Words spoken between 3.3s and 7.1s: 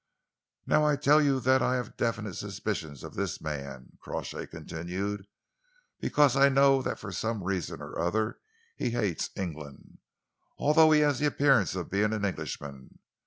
man," Crawshay continued, "because I know that